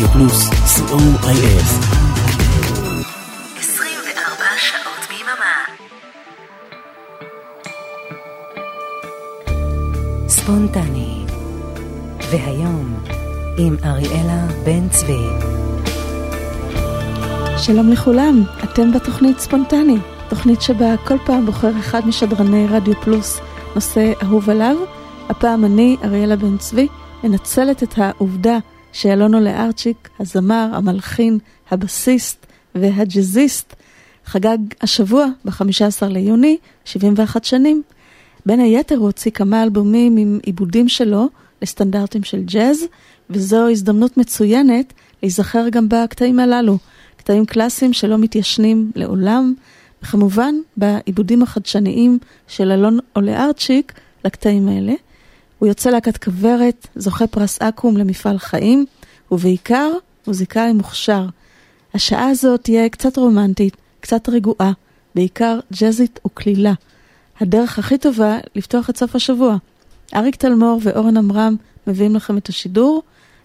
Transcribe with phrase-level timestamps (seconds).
[0.00, 1.62] רדיו פלוס, co.il.
[3.58, 5.64] 24 שעות ביממה.
[10.28, 11.24] ספונטני.
[12.30, 12.94] והיום,
[13.58, 15.26] עם אריאלה בן צבי.
[17.58, 19.96] שלום לכולם, אתם בתוכנית ספונטני,
[20.28, 23.40] תוכנית שבה כל פעם בוחר אחד משדרני רדיו פלוס
[23.74, 24.76] נושא אהוב עליו.
[25.28, 26.88] הפעם אני, אריאלה בן צבי,
[27.24, 28.58] מנצלת את העובדה
[28.92, 31.38] שאלונו לארצ'יק, הזמר, המלחין,
[31.70, 33.74] הבסיסט והג'אזיסט,
[34.24, 37.82] חגג השבוע, ב-15 ליוני, 71 שנים.
[38.46, 41.28] בין היתר הוא הוציא כמה אלבומים עם עיבודים שלו
[41.62, 42.84] לסטנדרטים של ג'אז,
[43.30, 46.78] וזו הזדמנות מצוינת להיזכר גם בקטעים הללו,
[47.16, 49.54] קטעים קלאסיים שלא מתיישנים לעולם,
[50.02, 52.18] וכמובן בעיבודים החדשניים
[52.48, 53.92] של אלון אולארצ'יק
[54.24, 54.92] לקטעים האלה.
[55.60, 58.86] הוא יוצא להקת כוורת, זוכה פרס אקו"ם למפעל חיים,
[59.32, 59.90] ובעיקר
[60.26, 61.26] מוזיקאי מוכשר.
[61.94, 64.72] השעה הזאת תהיה קצת רומנטית, קצת רגועה,
[65.14, 66.72] בעיקר ג'אזית וקלילה.
[67.40, 69.56] הדרך הכי טובה לפתוח את סוף השבוע.
[70.14, 73.02] אריק תלמור ואורן עמרם מביאים לכם את השידור.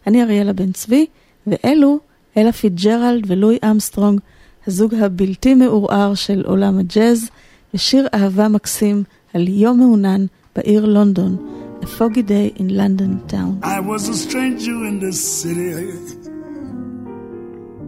[0.07, 1.05] אני אריאלה בן צבי,
[1.47, 1.99] ואלו
[2.37, 4.19] אלה פיצג'רלד ולואי אמסטרונג,
[4.67, 7.29] הזוג הבלתי מעורער של עולם הג'אז,
[7.73, 13.59] ושיר אהבה מקסים על יום מעונן בעיר לונדון, A Foggy Day in London Town.
[13.61, 15.91] I was a stranger in this city,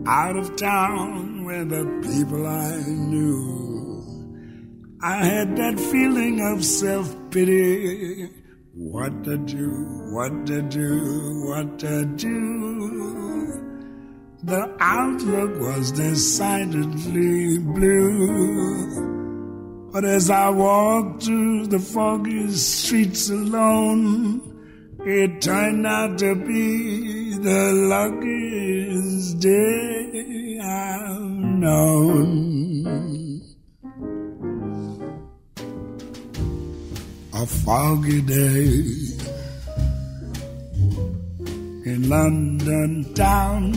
[0.05, 4.03] out of town where the people I knew.
[5.01, 8.29] I had that feeling of self-pity.
[8.73, 9.69] What to do,
[10.11, 12.33] what to do, what to do.
[14.43, 19.26] The outlook was decidedly blue.
[19.97, 24.41] But as I walked through the foggy streets alone,
[24.99, 31.31] it turned out to be the luckiest day I've
[31.63, 32.85] known.
[37.33, 38.67] A foggy day
[41.91, 43.73] in London town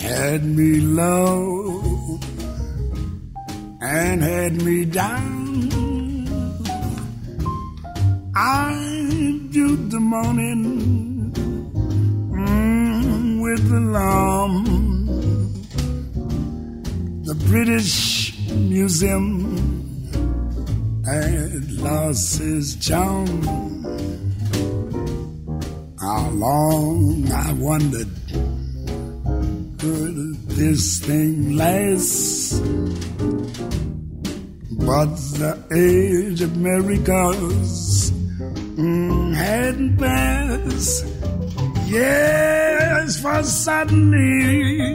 [0.00, 1.63] had me low
[3.84, 5.68] and had me down.
[8.34, 8.72] I
[9.50, 11.30] viewed the morning
[12.30, 14.64] mm, with alarm.
[17.24, 19.28] The British Museum
[21.04, 23.42] had lost its charm.
[26.00, 28.08] How long I wondered
[29.78, 30.16] could
[30.56, 33.13] this thing last?
[34.86, 41.06] But the age of miracles mm, hadn't passed.
[41.86, 44.94] Yes, for suddenly,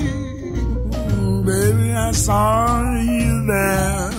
[1.44, 4.12] baby, I saw you there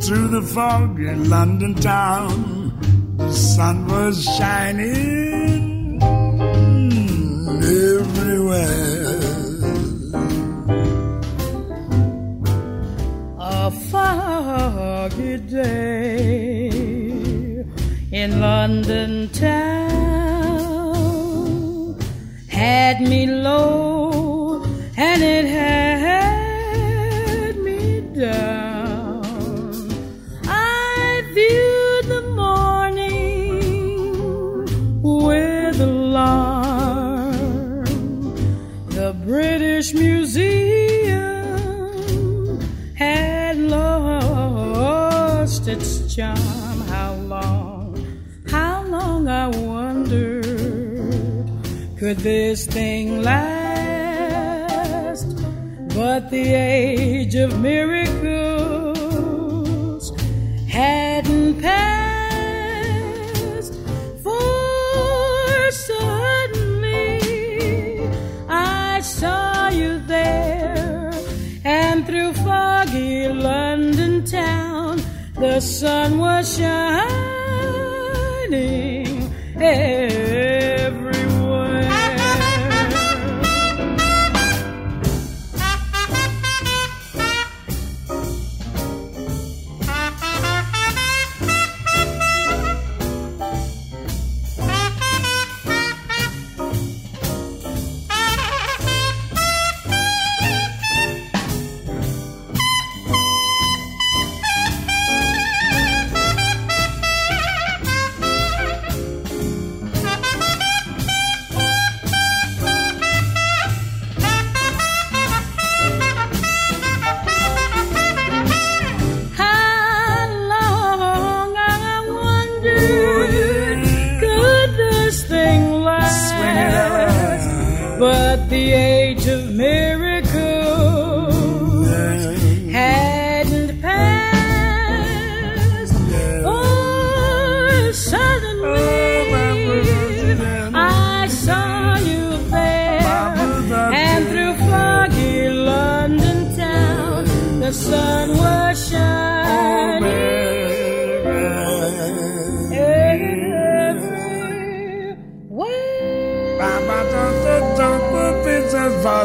[0.00, 3.16] through the fog in London town.
[3.18, 6.00] The sun was shining
[7.62, 8.95] everywhere.
[14.06, 16.68] Foggy day
[18.12, 19.66] in London town.
[22.48, 24.62] Had me low
[24.96, 25.95] and it had
[46.16, 46.80] charm.
[46.88, 47.94] How long,
[48.48, 50.44] how long I wondered,
[51.98, 53.66] could this thing last?
[55.94, 58.05] But the age of miracles
[75.56, 77.06] the sun was shining
[79.56, 80.15] everywhere.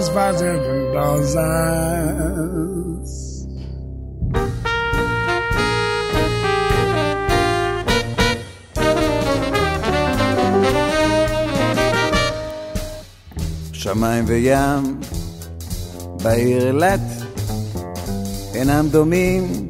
[0.10, 3.12] In those eyes.
[13.74, 15.00] שמיים וים
[16.24, 17.00] בעיר אילת
[18.56, 19.70] אינם דומים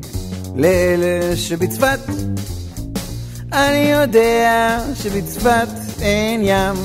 [0.55, 1.99] לאלה שבצפת.
[3.53, 5.67] אני יודע שבצפת
[6.01, 6.75] אין ים,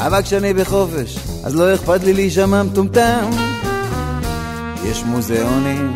[0.00, 3.30] אבל כשאני בחופש אז לא אכפת לי להישמע מטומטם.
[4.84, 5.94] יש מוזיאונים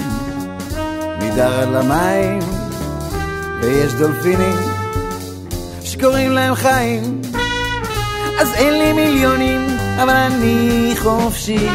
[1.20, 2.38] מדר עד למים,
[3.60, 4.58] ויש דולפינים
[5.84, 7.20] שקוראים להם חיים.
[8.40, 9.66] אז אין לי מיליונים,
[10.02, 11.68] אבל אני חופשי.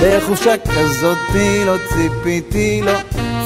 [0.00, 1.18] בחופשה כזאת
[1.66, 2.92] לא ציפיתי, לא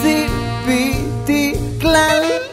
[0.03, 2.52] ציפיתי כלל.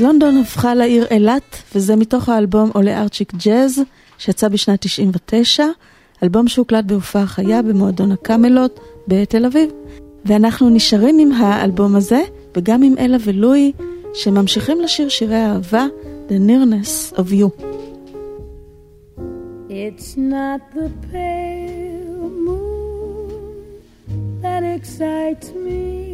[0.00, 3.82] לונדון הפכה לעיר אילת, וזה מתוך האלבום עולה ארצ'יק ג'אז,
[4.18, 5.64] שיצא בשנת 99,
[6.22, 9.70] אלבום שהוקלט בהופעה חיה במועדון הקאמלות בתל אביב.
[10.24, 12.22] ואנחנו נשארים עם האלבום הזה,
[12.56, 13.72] וגם עם אלה ולואי,
[14.14, 15.86] שממשיכים לשיר שירי אהבה,
[16.28, 17.62] The Nearness of You.
[19.68, 23.32] It's not the pale moon
[24.42, 26.09] that excites me.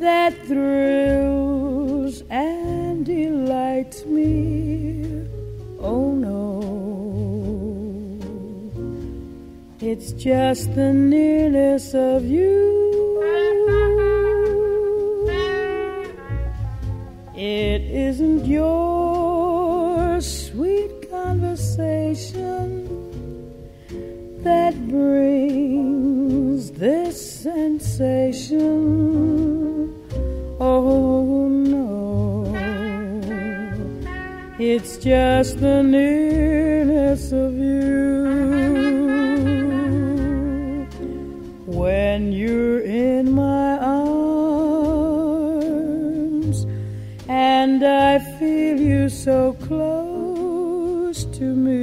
[0.00, 5.26] That thrills and delights me.
[5.78, 6.62] Oh no,
[9.80, 12.78] it's just the nearness of you.
[17.36, 22.88] It isn't your sweet conversation
[24.42, 29.59] that brings this sensation.
[30.72, 32.46] Oh no,
[34.56, 38.20] it's just the nearness of you.
[41.66, 44.68] When you're in my arms
[47.28, 51.80] and I feel you so close to me,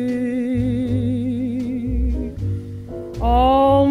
[3.20, 3.87] all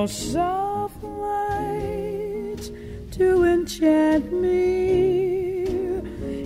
[0.00, 2.70] no soft light
[3.10, 5.66] to enchant me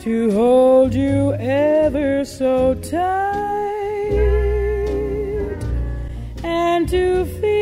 [0.00, 3.04] to hold you ever so tight.
[6.42, 7.53] and to feel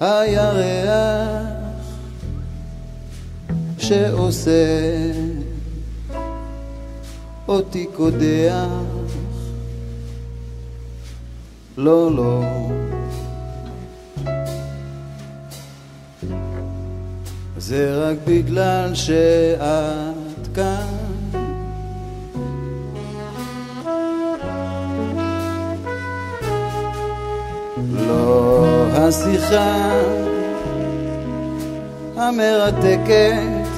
[0.00, 1.42] האור שהירח
[3.78, 4.52] שעושה
[7.48, 8.66] אותי קודח
[11.76, 12.42] לא, לא
[17.58, 20.87] זה רק בגלל שאת כאן.
[29.08, 30.00] השיחה
[32.16, 33.68] המרתקת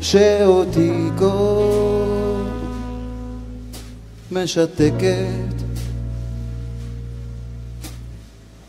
[0.00, 1.26] שאותי כה
[4.32, 5.54] משתקת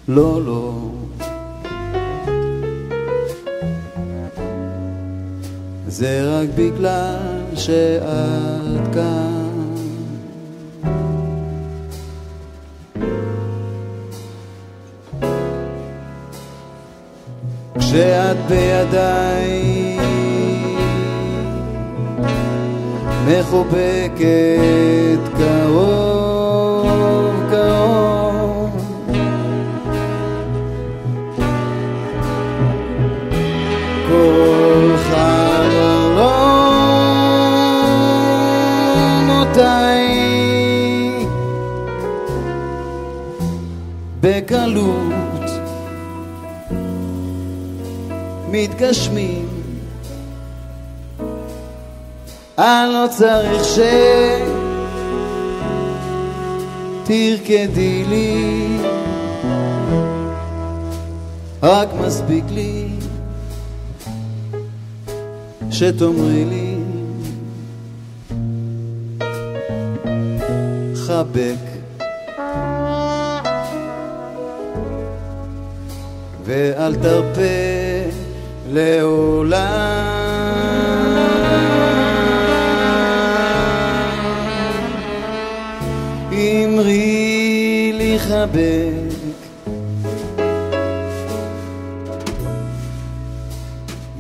[0.08, 0.92] לא, לא.
[5.88, 9.33] זה רק בגלל שאת כאן.
[17.94, 19.98] כשאת בידיי
[23.28, 24.18] מחובקת
[25.38, 26.23] קרוב
[48.64, 49.48] מתגשמים.
[52.58, 53.64] אני לא צריך
[57.04, 58.78] שתרקדי לי.
[61.64, 62.88] רק מספיק לי
[65.72, 66.76] שתאמרי לי.
[70.96, 71.74] חבק.
[76.46, 77.73] ואל תרפה
[78.74, 80.34] לעולם.
[86.32, 89.14] אמרי לי חבק.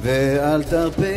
[0.02, 1.13] ואל תרפה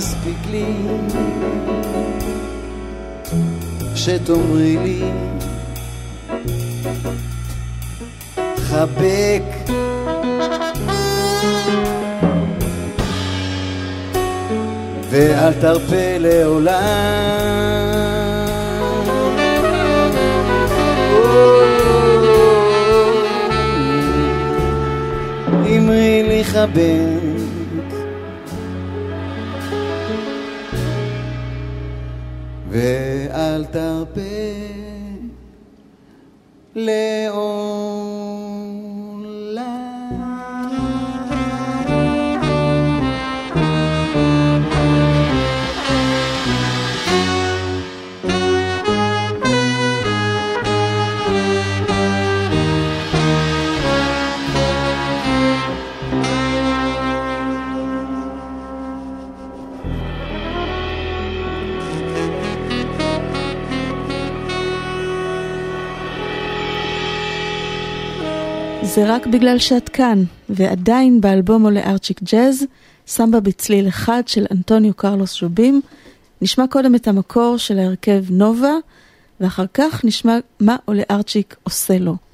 [0.00, 0.64] מספיק לי
[3.94, 5.02] שתאמרי לי.
[8.56, 9.42] חבק.
[15.10, 16.70] ואל תרפה לעולם.
[25.66, 27.29] אמרי לי חבק
[33.60, 34.29] ואל תרפה
[69.00, 72.64] זה רק בגלל שאת כאן, ועדיין באלבום עולה ארצ'יק ג'אז,
[73.06, 75.80] סמבה בצליל אחד של אנטוניו קרלוס שובים.
[76.42, 78.74] נשמע קודם את המקור של ההרכב נובה,
[79.40, 82.29] ואחר כך נשמע מה עולה ארצ'יק עושה לו.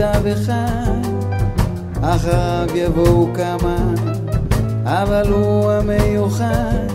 [0.00, 0.52] על תו
[2.02, 3.76] אחריו יבואו כמה,
[4.84, 6.86] אבל הוא המיוחד,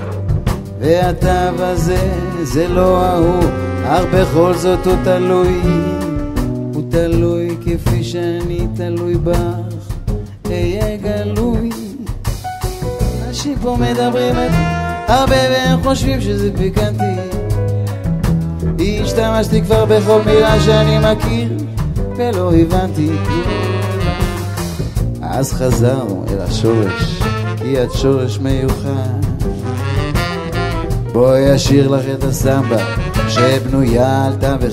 [0.80, 2.12] והתו הזה
[2.44, 3.44] זה לא ההוא,
[3.86, 5.62] אך בכל זאת הוא תלוי,
[6.74, 9.96] הוא תלוי כפי שאני תלוי בך,
[10.46, 11.70] אהיה גלוי.
[13.28, 14.52] אנשים פה מדברים את
[15.08, 17.38] הרבה והם חושבים שזה פיקנטי.
[19.04, 21.67] השתמשתי כבר בכל מילה שאני מכיר
[22.18, 23.78] ולא הבנתי כלום.
[25.22, 27.22] אז חזרנו אל השורש,
[27.58, 29.28] כי את שורש מיוחד.
[31.12, 32.86] בואי אשאיר לך את הסמבה
[33.30, 34.66] שבנויה על תו.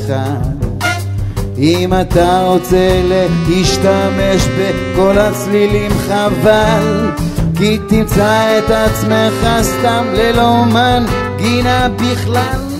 [1.59, 3.02] אם אתה רוצה
[3.48, 7.11] להשתמש בכל הצלילים חבל,
[7.59, 12.74] כי תמצא את עצמך סתם ללא מנגינה בכלל.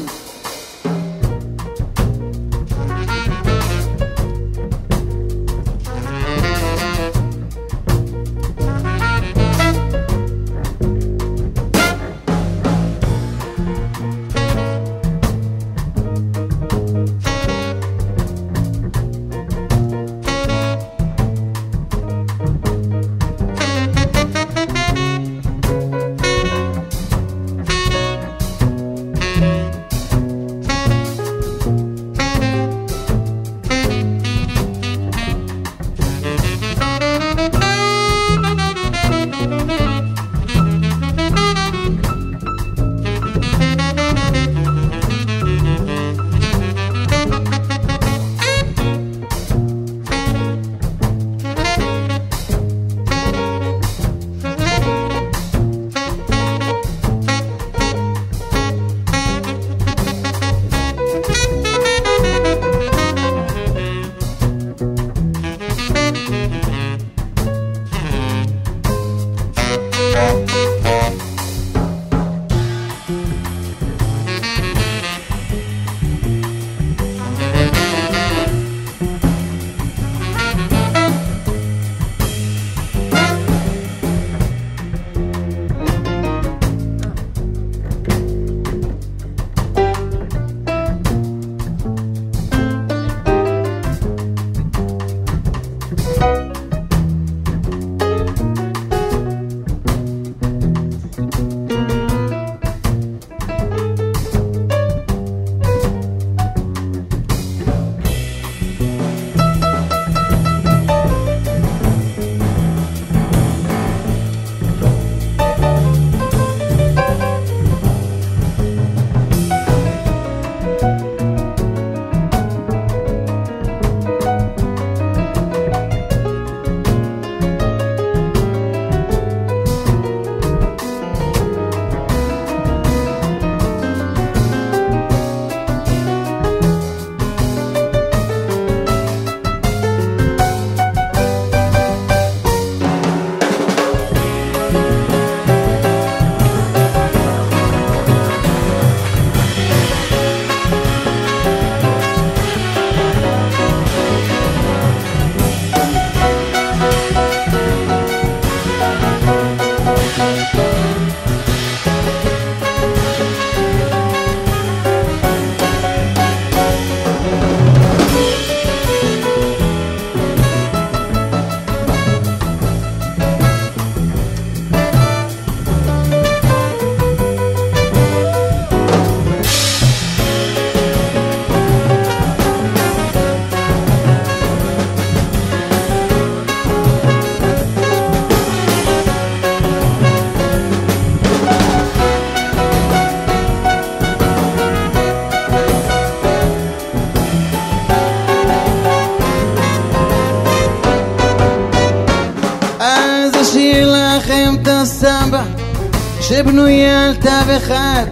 [206.29, 208.05] שבנויה על תו אחד.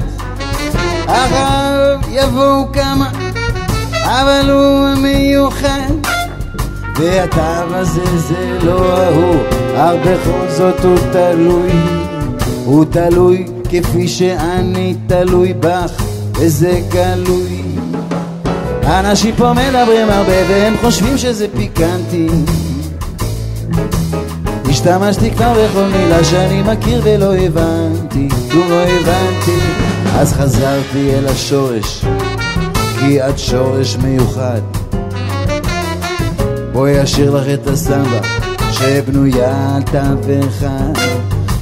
[1.07, 3.11] אחריו יבואו כמה
[4.05, 5.93] אבל הוא המיוחד.
[6.97, 9.37] והתו הזה זה לא ההוא
[9.77, 11.73] אך בכל זאת הוא תלוי.
[12.65, 16.03] הוא תלוי כפי שאני תלוי בך
[16.35, 17.63] וזה גלוי.
[18.87, 22.27] אנשים פה מדברים הרבה והם חושבים שזה פיקנטי
[24.85, 29.59] השתמשתי כבר בכל מילה שאני מכיר ולא הבנתי, כלום לא הבנתי.
[30.15, 32.05] אז חזרתי אל השורש,
[32.99, 34.61] כי את שורש מיוחד.
[36.73, 38.21] בואי אשאיר לך את הסמבה
[38.73, 41.01] שבנויה על תו אחד.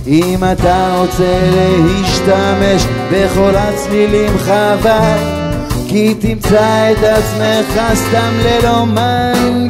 [0.07, 5.19] אם אתה רוצה להשתמש בכל הצלילים חבל
[5.89, 9.70] כי תמצא את עצמך סתם ללא מנגינה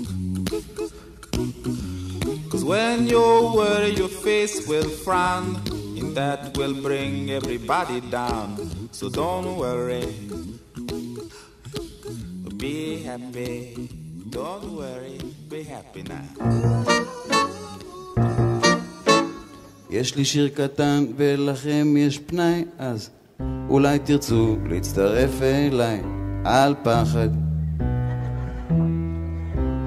[2.71, 3.27] When you
[3.59, 5.45] worry, your face will frown,
[5.99, 8.47] and that will bring everybody down.
[8.97, 10.07] So don't worry.
[12.61, 13.89] Be happy.
[14.37, 15.19] Don't worry.
[15.51, 16.27] Be happy now.
[19.89, 23.09] יש לי שיר קטן ולכם יש פנאי, אז
[23.69, 26.01] אולי תרצו להצטרף אליי
[26.45, 27.29] על פחד.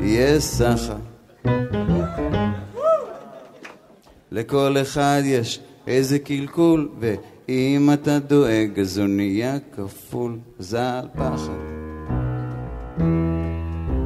[0.01, 0.97] יהיה סחר.
[4.35, 11.53] לכל אחד יש איזה קלקול, ואם אתה דואג אז הוא נהיה כפול, זה על פחד.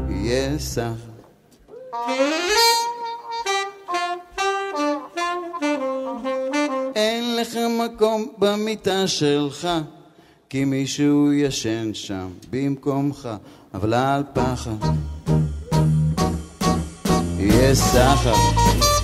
[0.08, 0.92] יהיה סחר.
[6.94, 9.68] אין לך מקום במיטה שלך,
[10.48, 13.28] כי מישהו ישן שם במקומך,
[13.74, 14.76] אבל אל פחד.
[17.38, 18.97] יהיה סחר.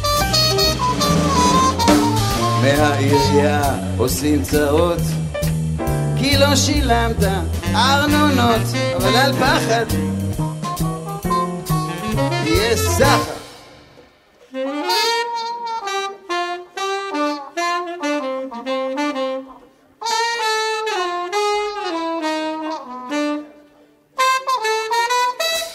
[2.64, 3.62] מהעירייה
[3.96, 5.00] עושים צרות
[6.18, 7.16] כי לא שילמת
[7.74, 8.60] ארנונות
[8.96, 9.86] אבל על פחד
[12.44, 13.34] יהיה סחר.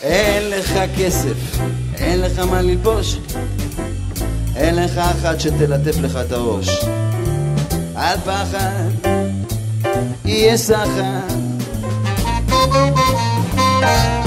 [0.01, 1.59] אין לך כסף,
[1.97, 3.17] אין לך מה ללבוש.
[4.59, 6.69] אין לך אחת שתלטף לך את הראש.
[7.97, 9.09] אל פחד,
[10.25, 11.19] יהיה סחר.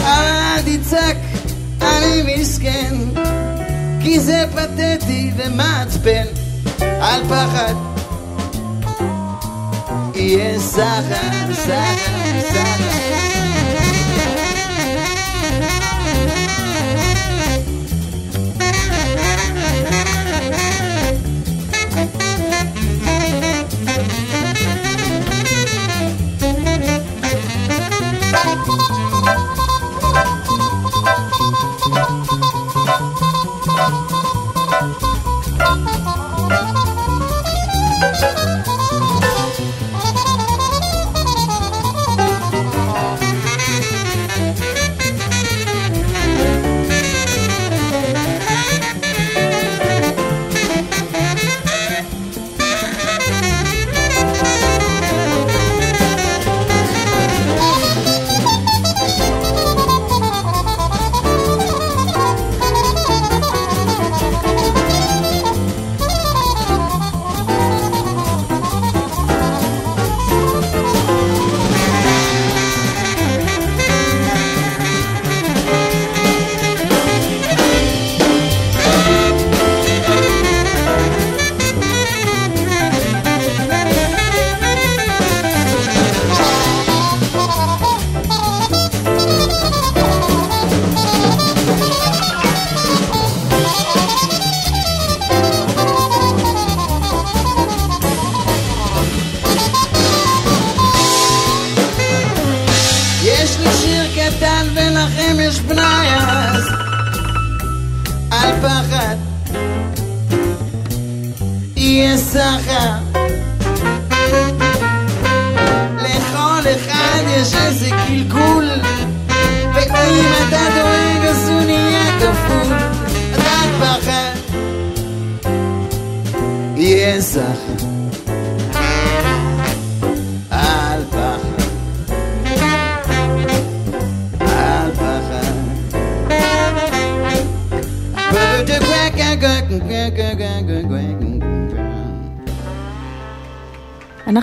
[0.05, 1.16] אל תצעק,
[1.81, 2.95] אני מסכן,
[4.03, 6.27] כי זה פתטי ומעצבן.
[6.83, 7.75] אל פחד,
[10.14, 13.32] יהיה סחר, סחר, סחר.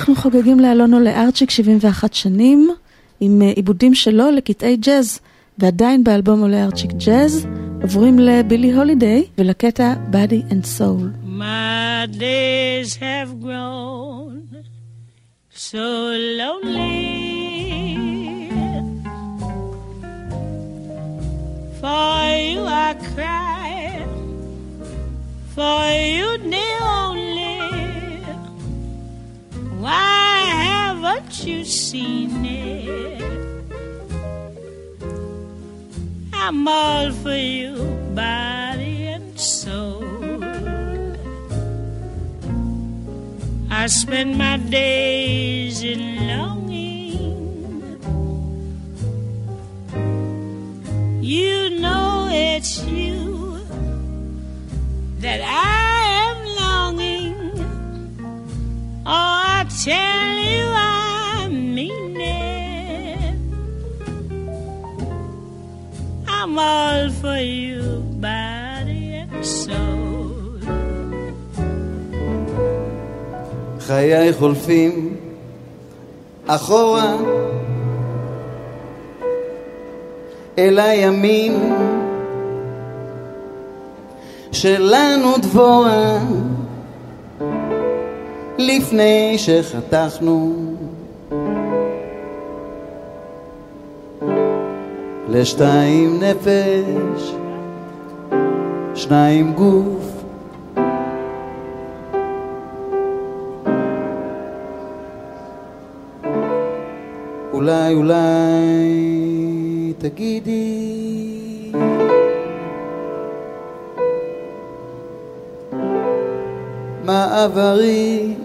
[0.09, 2.69] אנחנו חוגגים לאלונו לארצ'יק 71 שנים,
[3.19, 5.19] עם אה, עיבודים שלו לקטעי ג'אז,
[5.57, 7.47] ועדיין באלבום עולה ארצ'יק ג'אז,
[7.81, 11.27] עוברים לבילי הולידיי ולקטע Body and Soul.
[11.27, 14.33] My days have grown
[15.69, 15.87] so
[16.39, 16.99] lonely.
[21.81, 22.15] For
[22.49, 24.05] you I cry,
[25.55, 25.81] for
[26.15, 27.78] you dear only.
[29.79, 33.23] Why haven't you seen it?
[36.33, 37.77] I'm all for you,
[38.13, 40.43] body and soul.
[43.71, 47.95] I spend my days in longing.
[51.23, 53.61] You know it's you
[55.19, 57.28] that I am longing.
[59.11, 63.39] Oh, I tell you I mean it.
[66.27, 67.81] I'm all for you,
[68.27, 70.61] body and soul.
[73.79, 75.17] חיי חולפים
[76.47, 77.15] אחורה
[80.57, 81.53] אל הימים
[84.51, 86.19] שלנו דבורה
[88.59, 90.53] לפני שחתכנו.
[95.29, 97.33] לשתיים נפש
[98.95, 100.23] שניים גוף.
[107.53, 108.23] אולי אולי
[109.97, 111.71] תגידי
[117.05, 118.35] מה עברי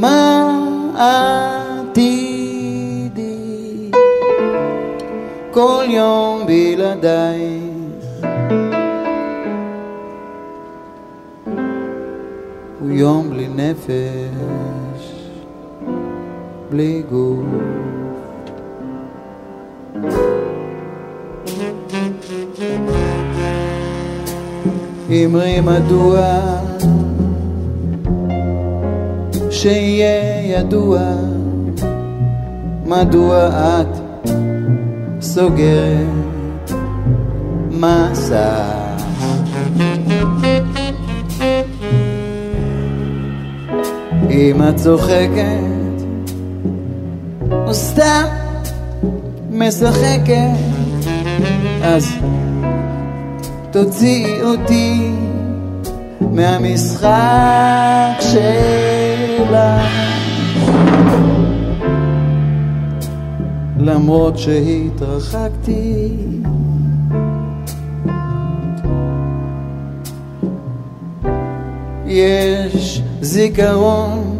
[0.00, 0.50] מה
[1.90, 2.40] עתידי?
[5.50, 7.64] כל יום בלעדייך
[12.80, 15.12] הוא יום בלי נפש,
[16.70, 17.44] בלי גוף.
[25.10, 26.44] אמרי מדוע
[29.64, 31.00] שיהיה ידוע
[32.86, 33.98] מדוע את
[35.20, 36.72] סוגרת
[37.70, 38.64] מסע.
[44.30, 46.02] אם את צוחקת
[47.66, 48.24] או סתם
[49.50, 50.58] משחקת
[51.82, 52.08] אז
[53.70, 55.10] תוציאי אותי
[56.20, 57.14] מהמשחק
[63.78, 66.10] למרות שהתרחקתי.
[72.06, 74.36] יש זיכרון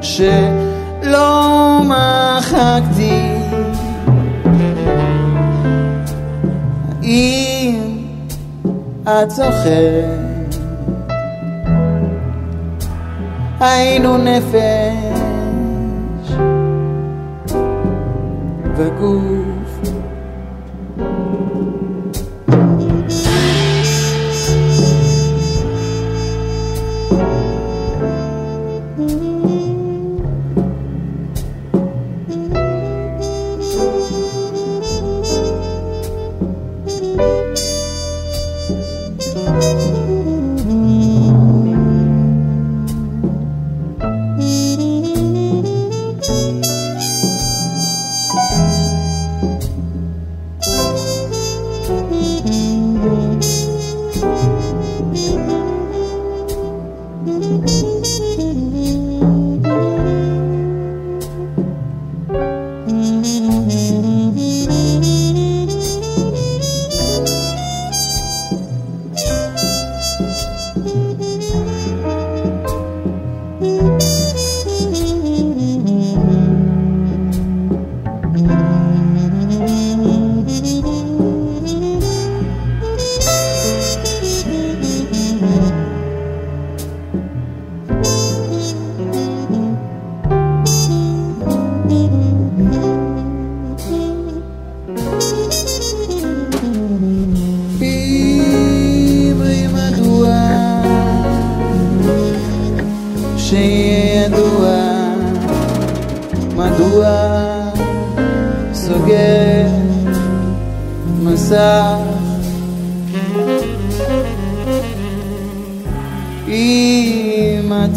[0.00, 3.32] שלא מחקתי.
[7.02, 7.96] אם
[9.04, 10.21] את זוכרת
[13.61, 15.17] היינו נפש
[18.77, 19.60] וגוף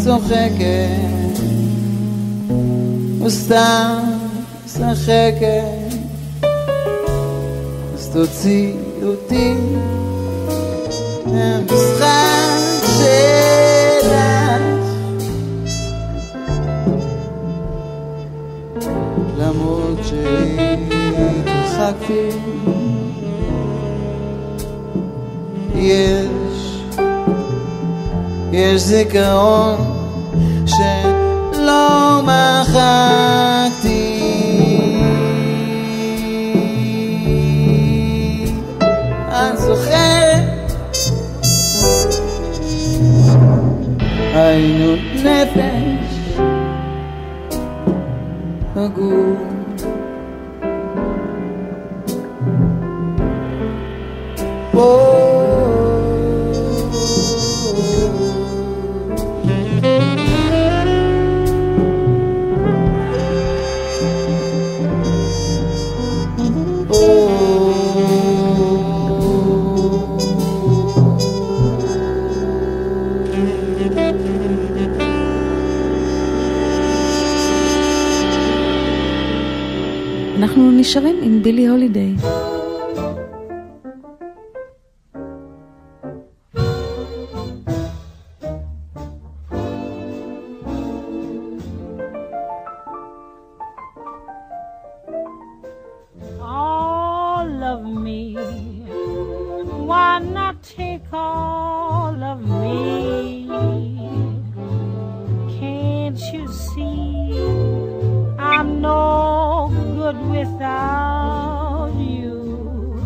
[0.06, 1.40] צוחקת
[3.24, 3.98] וסתם
[4.64, 5.86] משחקת
[7.94, 9.54] אז תוציאי אותי
[11.26, 14.12] מהמשחק שלך.
[19.38, 21.48] למרות שהתרחקתי
[25.74, 26.82] יש
[28.52, 29.95] יש זיכרון
[31.66, 32.82] שלא מחקתי.
[39.28, 40.72] את זוכרת?
[44.34, 46.38] היינו נפש
[48.76, 49.46] הגוף
[54.74, 55.25] אנחנו
[80.86, 82.35] נשארים עם בילי הולידיי.
[110.06, 113.02] good without you.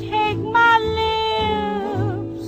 [0.00, 2.44] Take my lips,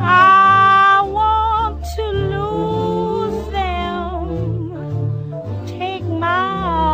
[0.00, 2.04] I want to
[2.34, 4.22] lose them.
[5.66, 6.44] Take my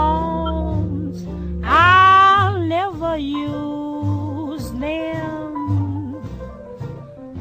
[0.02, 1.18] arms,
[1.62, 5.52] I'll never use them.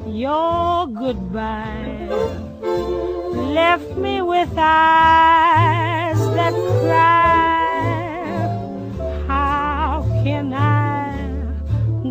[0.05, 2.07] Your goodbye
[3.57, 5.40] left me without.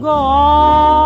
[0.00, 0.99] God.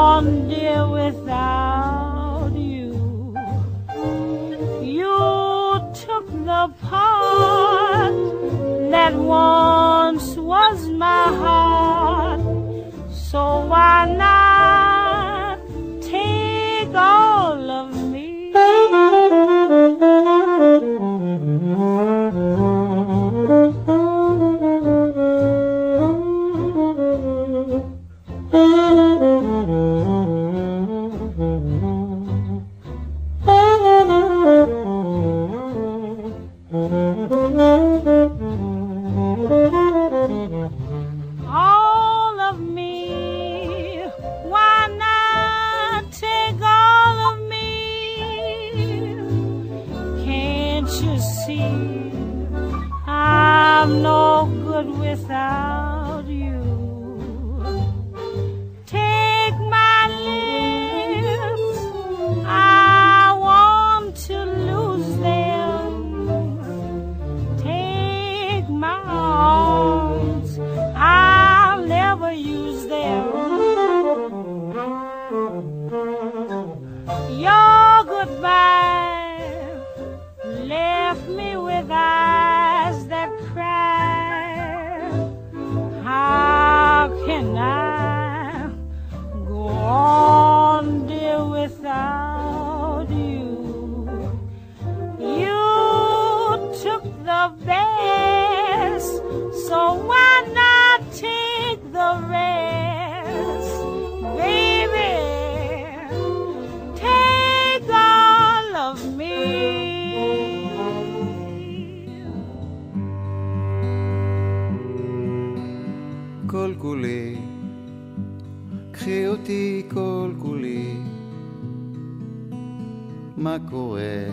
[123.75, 124.25] קורה?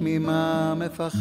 [0.00, 1.18] ממה מפחדת?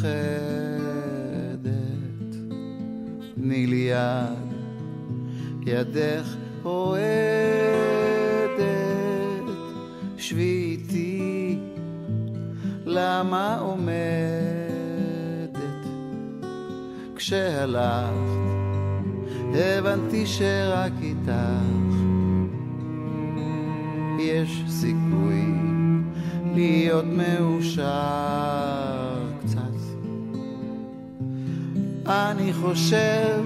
[3.35, 4.53] תני לי יד,
[5.65, 7.07] ידך רועדת,
[10.17, 11.59] שבי איתי,
[12.85, 14.67] למה עומדת?
[17.15, 18.47] כשהלכת,
[19.53, 21.76] הבנתי שרק איתך
[26.57, 27.83] להיות מאושר
[29.41, 29.77] קצת.
[32.05, 33.43] אני חושב,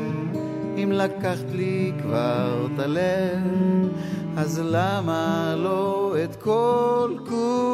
[0.78, 3.89] אם לקחת לי כבר את הלב,
[4.38, 7.70] אז למה לא את כל כול?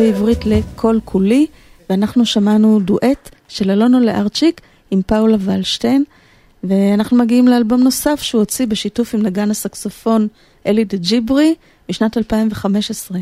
[0.00, 1.46] בעברית ל"כל כולי",
[1.90, 6.04] ואנחנו שמענו דואט של אלונו לארצ'יק עם פאולה ולשטיין,
[6.64, 10.28] ואנחנו מגיעים לאלבום נוסף שהוא הוציא בשיתוף עם נגן הסקסופון
[10.66, 11.54] אלי דה ג'יברי
[11.88, 13.18] בשנת 2015,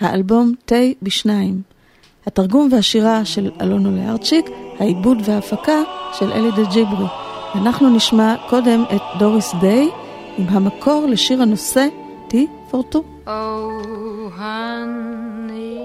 [0.00, 1.62] האלבום תה בשניים.
[2.26, 4.46] התרגום והשירה של אלונו לארצ'יק,
[4.78, 5.82] העיבוד וההפקה
[6.18, 7.06] של אלי דה ג'יברי.
[7.54, 9.88] אנחנו נשמע קודם את דוריס דיי
[10.38, 11.86] עם המקור לשיר הנושא
[12.28, 12.34] T
[12.76, 15.78] Oh, honey,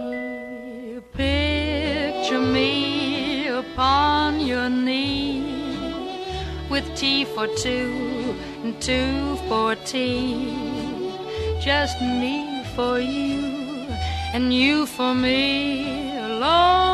[1.13, 5.43] picture me upon your knee
[6.67, 10.51] with tea for two and two for tea.
[11.61, 13.85] Just me for you
[14.33, 16.89] and you for me alone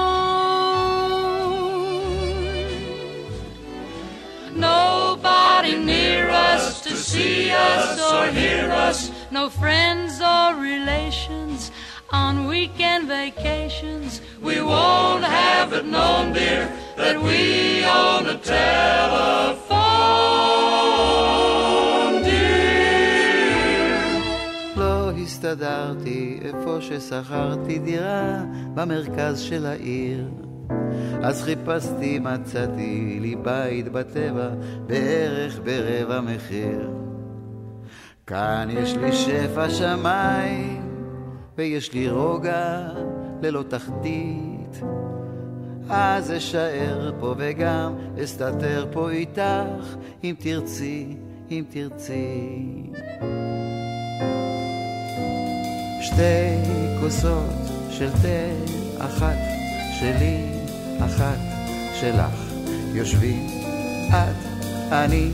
[5.65, 8.99] Nobody near us to see us or hear us.
[9.39, 11.71] No friends or relations
[12.25, 14.11] on weekend vacations.
[14.49, 16.63] We won't have it known, dear,
[17.01, 17.41] that we
[17.85, 19.41] own a telephone,
[22.23, 23.61] dear.
[24.77, 28.43] לא הסתדרתי איפה ששכרתי דירה
[28.75, 30.25] במרכז של העיר.
[31.24, 34.50] אז חיפשתי, מצאתי לי בית בטבע
[34.88, 36.90] בערך ברבע מחיר.
[38.28, 40.82] כאן יש לי שפע שמיים,
[41.58, 42.90] ויש לי רוגע
[43.42, 44.82] ללא תחתית.
[45.90, 47.94] אז אשאר פה וגם
[48.24, 51.18] אסתתר פה איתך, אם תרצי,
[51.52, 52.92] אם תרצי.
[56.02, 57.56] שתי כוסות
[57.90, 59.38] של תה, אחת
[60.00, 60.55] שלי,
[61.00, 61.38] אחת
[62.00, 62.46] שלך.
[62.94, 63.48] יושבים
[64.10, 65.30] את, אני,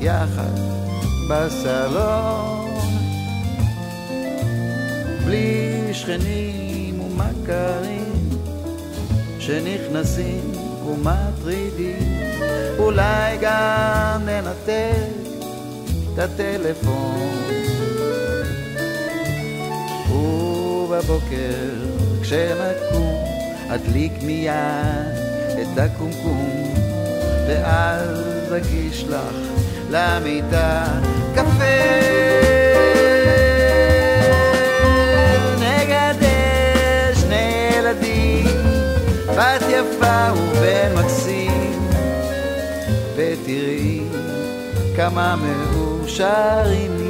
[0.00, 0.58] יחד
[1.30, 2.70] בסלון.
[5.24, 8.28] בלי שכנים ומכרים
[9.38, 10.52] שנכנסים
[10.86, 12.14] ומטרידים.
[12.78, 15.24] אולי גם ננתק
[16.14, 17.44] את הטלפון.
[20.10, 21.64] ובבוקר
[22.22, 23.13] כשנקום
[23.74, 24.54] אדליק מיד
[25.62, 26.74] את הקומקום
[27.48, 29.36] ואז אגיש לך
[29.90, 30.84] למיטה
[31.34, 32.24] קפה.
[39.36, 41.88] בת יפה ובן מקסים
[43.16, 44.00] ותראי
[44.96, 47.03] כמה מאושרים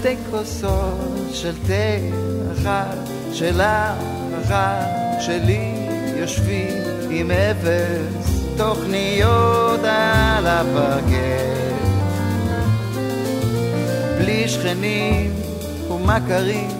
[0.00, 1.72] שתי כוסות של תה,
[2.52, 2.96] אחת
[3.32, 3.64] שלך,
[4.42, 4.86] אחת
[5.20, 5.74] שלי,
[6.16, 11.80] יושבים עם אפס תוכניות על הפרקט.
[14.18, 15.34] בלי שכנים
[15.90, 16.70] ומכרים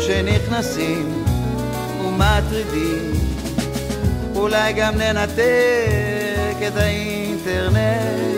[0.00, 1.24] שנכנסים
[2.04, 3.12] ומטרידים,
[4.34, 8.29] אולי גם ננתק את האינטרנט.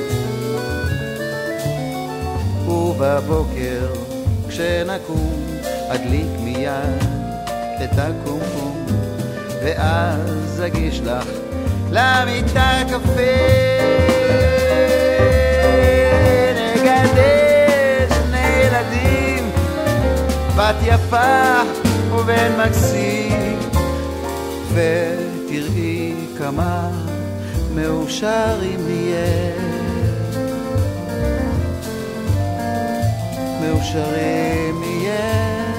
[2.72, 3.86] ובבוקר
[4.48, 5.44] כשנקום
[5.88, 7.02] אדליק מיד
[7.84, 8.86] את הקומקום
[9.64, 11.28] ואז אגיש לך
[11.90, 13.32] למיטה קפה
[16.54, 19.50] נגדל שני ילדים
[20.56, 21.62] בת יפה
[22.12, 23.58] ובן מקסים.
[24.72, 26.90] ותראי כמה
[27.74, 29.71] מאושרים נהיה
[33.82, 35.76] מאושרים נהיה.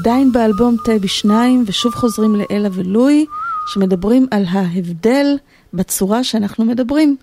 [0.00, 3.26] עדיין באלבום תה בשניים, ושוב חוזרים לאלה ולואי,
[3.66, 5.26] שמדברים על ההבדל
[5.74, 7.16] בצורה שאנחנו מדברים.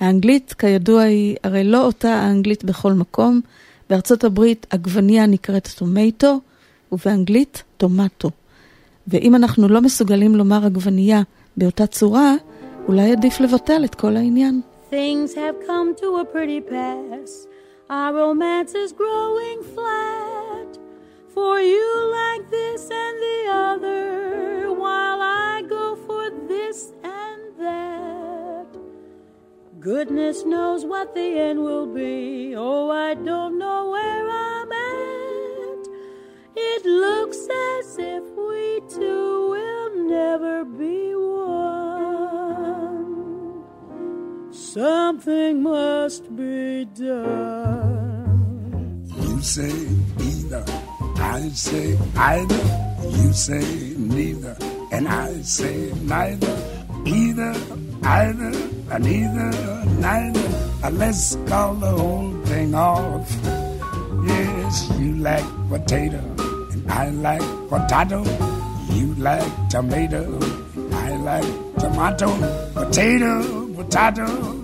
[0.00, 3.40] האנגלית, כידוע, היא הרי לא אותה האנגלית בכל מקום,
[3.90, 6.40] בארצות הברית עגבנייה נקראת טומטו,
[6.92, 8.30] ובאנגלית טומטו.
[9.06, 11.22] ואם אנחנו לא מסוגלים לומר עגבנייה
[11.56, 12.34] באותה צורה,
[12.88, 14.60] אולי עדיף לבטל את כל העניין.
[14.94, 17.48] Things have come to a pretty pass.
[17.90, 20.78] Our romance is growing flat.
[21.30, 28.68] For you like this and the other, while I go for this and that.
[29.80, 32.54] Goodness knows what the end will be.
[32.56, 35.88] Oh, I don't know where I'm at.
[36.54, 37.48] It looks
[37.80, 41.03] as if we two will never be
[44.74, 48.26] Something must be done.
[49.22, 49.70] You say
[50.18, 50.64] either,
[51.14, 52.98] I say either.
[53.08, 54.56] You say neither,
[54.90, 56.58] and I say neither.
[57.06, 57.54] Either,
[58.02, 58.52] either,
[58.90, 59.52] and neither,
[60.00, 60.90] neither.
[60.90, 63.30] Let's call the whole thing off.
[64.26, 66.18] Yes, you like potato,
[66.72, 68.24] and I like potato.
[68.90, 70.36] You like tomato,
[70.90, 71.46] I like
[71.78, 72.28] tomato.
[72.74, 74.63] Potato, potato,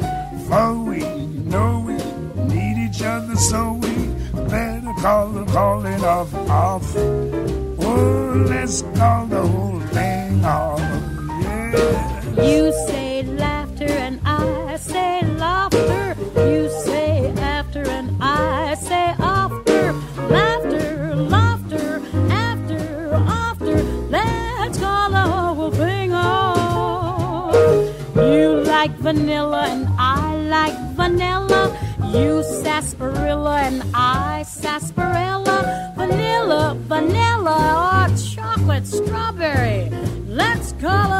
[0.51, 0.99] For we
[1.51, 1.95] know we
[2.53, 3.93] need each other, so we
[4.49, 6.93] better call the calling off off.
[6.97, 10.79] Oh, let's call the whole thing off.
[11.41, 12.43] Yeah.
[12.43, 16.17] You say laughter and I say laughter.
[16.35, 19.93] You say after and I say after.
[20.27, 23.83] Laughter, laughter, after, after.
[24.09, 27.55] Let's call the whole thing off.
[28.15, 29.80] You like vanilla
[33.01, 35.93] sarsaparilla and I sarsaparilla.
[35.97, 39.89] Vanilla, vanilla, or chocolate strawberry.
[40.27, 41.10] Let's call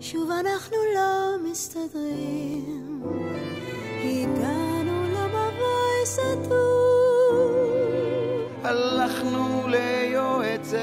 [0.00, 3.02] שוב אנחנו לא מסתדרים,
[4.04, 6.48] הגענו למבוי סתום.
[8.62, 10.76] הלכנו ליועצת,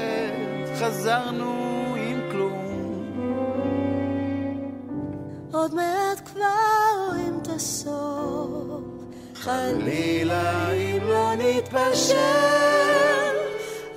[0.80, 2.52] חזרנו עם כלום.
[5.52, 8.80] עוד מעט כבר רואים את הסוף,
[9.34, 12.16] חלילה אם לא נתפשר,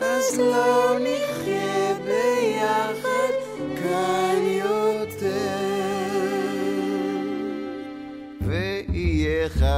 [0.01, 1.58] אז לא נחיה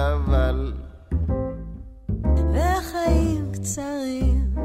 [0.02, 0.74] אבל...
[2.54, 4.56] והחיים קצרים.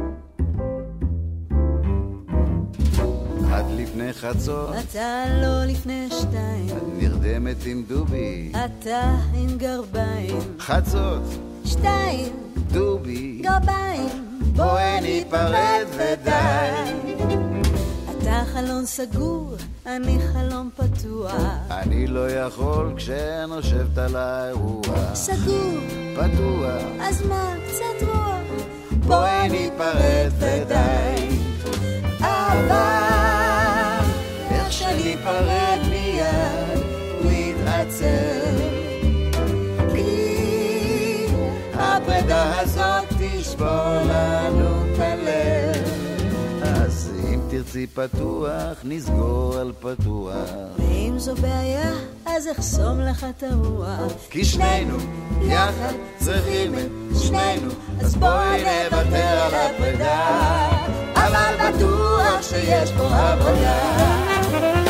[3.53, 4.75] עד לפני חצות.
[4.91, 6.69] אתה לא לפני שתיים.
[6.69, 8.53] את נרדמת עם דובי.
[8.53, 10.39] אתה עם גרביים.
[10.59, 11.23] חצות.
[11.65, 12.33] שתיים.
[12.73, 13.43] דובי.
[13.43, 14.41] גרביים.
[14.57, 17.46] בואי ניפרד ודי.
[18.37, 19.55] אתה חלון סגור,
[19.87, 21.33] אני חלום פתוח.
[21.71, 25.15] אני לא יכול כשנושבת עליי רוח.
[25.15, 25.79] סגור.
[26.15, 26.83] פתוח.
[27.01, 28.67] אז מה, קצת רוח.
[29.07, 31.29] בואי ניפרד ודי.
[32.21, 34.05] אבל
[34.51, 36.81] איך שניפרד מיד
[37.23, 38.36] הוא יתעצר.
[47.77, 50.51] תרצי פתוח, נסגור על פתוח.
[50.79, 51.93] ואם זו בעיה,
[52.27, 54.13] אז אחסום לך את הרוח.
[54.31, 54.97] כי שנינו
[55.43, 60.69] יחד צריכים את שנינו, אז בואי נוותר על הפרידה.
[61.15, 64.86] אבל בטוח שיש פה עבודה.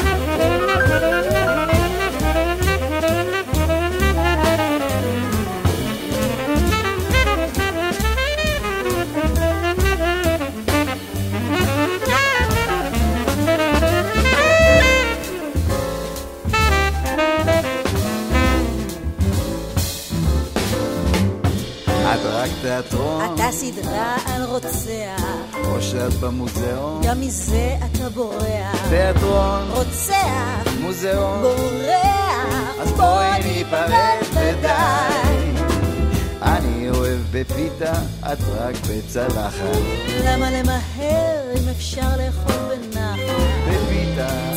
[22.77, 25.23] רק תיאטרון, אתה סדרה על רוצח,
[25.65, 27.01] או שאת במוזיאון.
[27.05, 28.89] גם מזה אתה בורח.
[28.89, 35.63] תיאטרון, רוצח, מוזיאון, בורח, אז בואי ניפרד ודי.
[36.43, 37.93] אני אוהב בפיתה,
[38.33, 39.79] את רק בצלחת.
[40.25, 43.19] למה למהר אם אפשר לאכול בנחת?
[43.69, 44.56] בפיתה,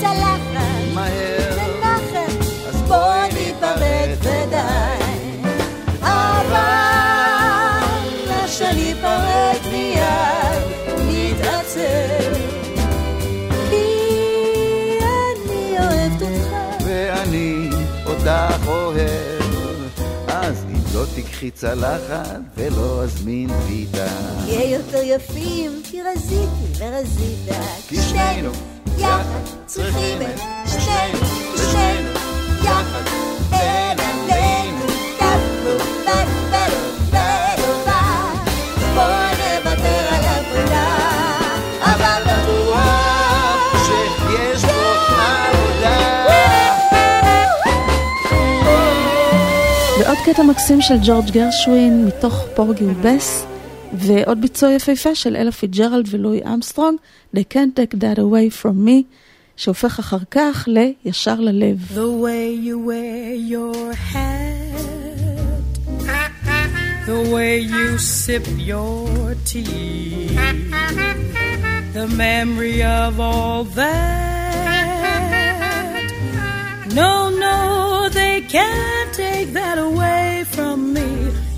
[21.16, 24.08] תיקחי צלחת ולא אזמין פיתה.
[24.46, 27.56] נהיה יותר יפים, כי רזיתי ורזית.
[27.88, 28.52] כי שנינו
[28.98, 31.20] יחד צריכים את שנינו,
[31.56, 32.10] ושנינו
[32.64, 33.04] יחד
[33.54, 34.86] אין עלינו.
[35.18, 36.72] טפו, טפו,
[37.12, 37.49] טפו,
[50.29, 53.47] קטע מקסים של ג'ורג' גרשווין מתוך פורגי ובס,
[53.93, 56.99] ועוד ביצוע יפהפה של אלה פיג'רלד ולואי אמסטרונג,
[57.37, 59.03] They can't take that away from me,
[59.57, 61.79] שהופך אחר כך לישר ללב.
[61.95, 64.85] The way you wear your hat,
[67.07, 70.29] the way you sip your tea,
[71.95, 74.25] the memory of all that.
[77.01, 77.13] No,
[77.45, 77.57] no,
[78.19, 78.98] they can't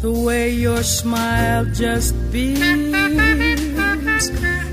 [0.01, 2.59] The way your smile just beams,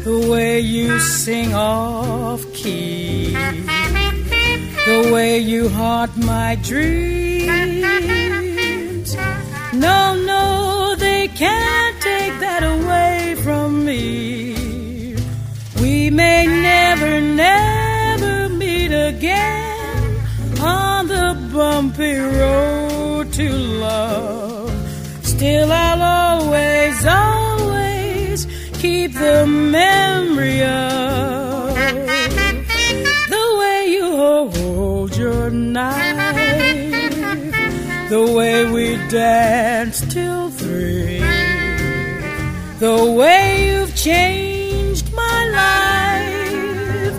[0.04, 3.34] the way you sing off key.
[4.86, 7.48] The way you haunt my dreams.
[9.74, 15.14] No, no, they can't take that away from me.
[15.82, 20.16] We may never, never meet again
[20.58, 23.77] on the bumpy road to.
[25.38, 31.74] Still, I'll always, always keep the memory of
[33.34, 36.16] the way you hold your knife,
[38.10, 41.20] the way we danced till three,
[42.80, 47.14] the way you've changed my life.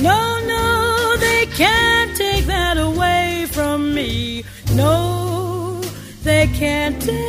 [0.00, 4.44] No, no, they can't take that away from me.
[4.76, 5.80] No,
[6.22, 7.23] they can't take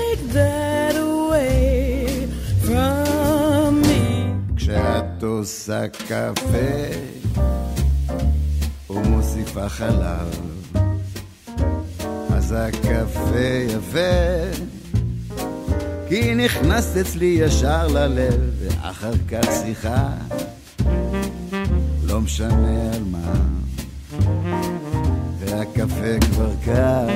[5.66, 6.96] עושה קפה
[8.90, 10.40] ומוסיפה חלב,
[12.34, 14.62] אז הקפה יפה,
[16.10, 20.08] כי נכנסת אצלי ישר ללב, ואחר כך שיחה,
[22.04, 23.34] לא משנה על מה,
[25.40, 27.08] והקפה כבר קר.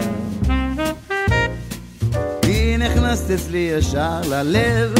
[2.41, 4.93] כי נכנסת אצלי ישר ללב,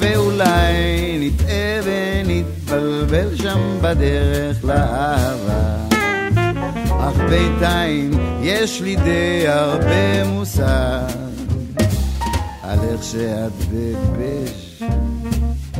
[0.00, 5.76] ואולי נטעה ונתבלבל שם בדרך לאהבה.
[6.88, 8.10] אך בינתיים
[8.42, 11.10] יש לי די הרבה מושג
[12.62, 14.82] על איך שאת בבש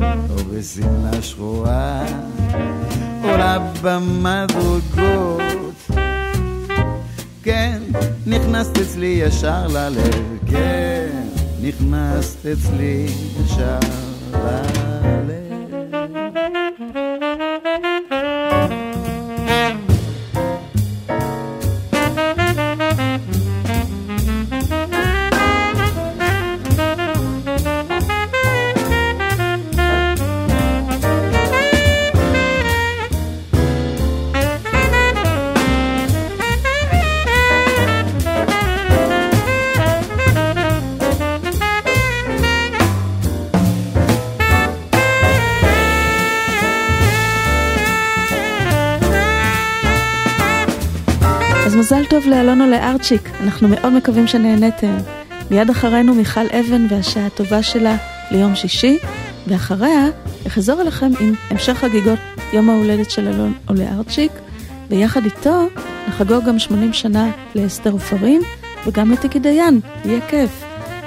[0.01, 2.05] או בשמלה שחורה
[3.23, 5.41] עולה במדרגות
[7.43, 7.81] כן,
[8.27, 11.09] נכנסת אצלי ישר ללב, כן,
[11.61, 13.07] נכנסת אצלי
[13.43, 14.10] ישר
[15.03, 15.50] ללב.
[53.01, 54.97] ולארצ'יק, אנחנו מאוד מקווים שנהניתם.
[55.51, 57.95] מיד אחרינו מיכל אבן והשעה הטובה שלה
[58.31, 58.97] ליום שישי,
[59.47, 60.05] ואחריה
[60.47, 62.19] אחזור אליכם עם המשך חגיגות
[62.53, 64.31] יום ההולדת של אלון ולארצ'יק,
[64.89, 65.67] ויחד איתו
[66.07, 68.41] נחגוג גם 80 שנה לאסתר עופרים,
[68.87, 70.63] וגם לתיקי דיין, יהיה כיף.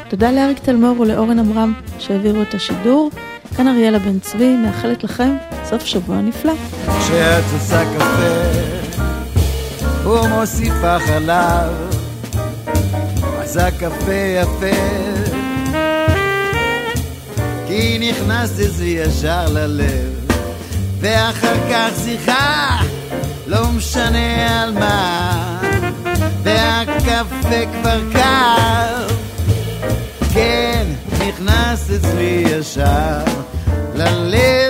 [0.09, 3.11] תודה לאריק תלמור ולאורן עמרם שהעבירו את השידור.
[3.57, 6.55] כאן אריאלה בן צבי, מאחלת לכם סוף שבוע נפלא.
[6.87, 8.75] כשאת עושה קפה
[10.05, 11.84] ומוסיפה חלב,
[13.55, 14.81] אז הקפה יפה.
[17.67, 20.31] כי נכנסת אצלי ישר ללב,
[21.01, 22.77] ואחר כך שיחה,
[23.47, 25.61] לא משנה על מה,
[26.43, 29.07] והקפה כבר קר.
[30.35, 33.25] כן, נכנסת אצלי ישר
[33.95, 34.64] ללב.